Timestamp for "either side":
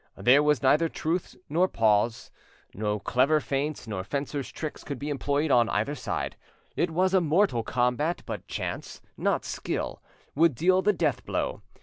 5.69-6.37